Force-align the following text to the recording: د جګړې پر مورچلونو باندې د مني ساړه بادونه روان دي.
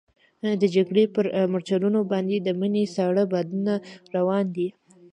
د 0.61 0.63
جګړې 0.75 1.03
پر 1.15 1.25
مورچلونو 1.51 1.99
باندې 2.11 2.37
د 2.39 2.47
مني 2.59 2.83
ساړه 2.95 3.23
بادونه 3.31 3.73
روان 4.15 4.45
دي. 4.55 4.67